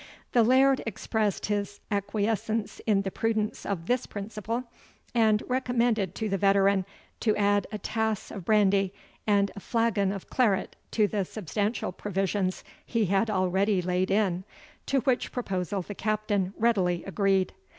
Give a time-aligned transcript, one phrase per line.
[0.31, 4.63] The Laird expressed his acquiescence in the prudence of this principle,
[5.13, 6.87] and recommended to the veteran
[7.19, 8.95] to add a tass of brandy
[9.27, 14.43] and a flagon of claret to the substantial provisions he had already laid in,
[14.87, 17.53] to which proposal the Captain readily agreed.